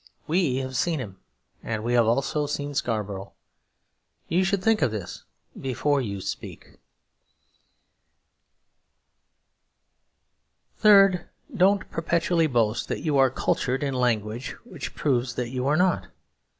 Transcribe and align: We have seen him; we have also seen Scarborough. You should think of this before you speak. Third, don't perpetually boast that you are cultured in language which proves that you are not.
We 0.25 0.55
have 0.55 0.75
seen 0.75 0.97
him; 0.99 1.19
we 1.63 1.93
have 1.93 2.07
also 2.07 2.47
seen 2.47 2.73
Scarborough. 2.73 3.33
You 4.27 4.43
should 4.43 4.63
think 4.63 4.81
of 4.81 4.89
this 4.89 5.25
before 5.59 6.01
you 6.01 6.21
speak. 6.21 6.79
Third, 10.79 11.29
don't 11.55 11.87
perpetually 11.91 12.47
boast 12.47 12.87
that 12.87 13.01
you 13.03 13.19
are 13.19 13.29
cultured 13.29 13.83
in 13.83 13.93
language 13.93 14.53
which 14.63 14.95
proves 14.95 15.35
that 15.35 15.49
you 15.49 15.67
are 15.67 15.77
not. 15.77 16.07